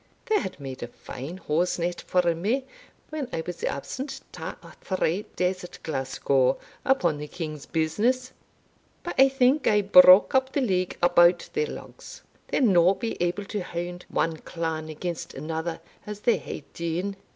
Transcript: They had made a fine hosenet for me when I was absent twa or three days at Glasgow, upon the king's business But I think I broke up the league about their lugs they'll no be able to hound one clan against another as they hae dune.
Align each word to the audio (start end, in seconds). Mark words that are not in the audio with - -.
They 0.25 0.39
had 0.39 0.59
made 0.59 0.81
a 0.81 0.87
fine 0.87 1.37
hosenet 1.37 2.01
for 2.01 2.33
me 2.33 2.65
when 3.09 3.29
I 3.31 3.43
was 3.45 3.63
absent 3.63 4.21
twa 4.31 4.57
or 4.63 4.73
three 4.81 5.27
days 5.35 5.63
at 5.63 5.77
Glasgow, 5.83 6.57
upon 6.83 7.19
the 7.19 7.27
king's 7.27 7.67
business 7.67 8.31
But 9.03 9.13
I 9.19 9.29
think 9.29 9.67
I 9.67 9.83
broke 9.83 10.33
up 10.33 10.53
the 10.53 10.61
league 10.61 10.97
about 11.03 11.47
their 11.53 11.67
lugs 11.67 12.23
they'll 12.47 12.63
no 12.63 12.95
be 12.95 13.15
able 13.21 13.45
to 13.45 13.61
hound 13.61 14.07
one 14.09 14.37
clan 14.37 14.89
against 14.89 15.35
another 15.35 15.79
as 16.07 16.21
they 16.21 16.37
hae 16.37 16.63
dune. 16.73 17.15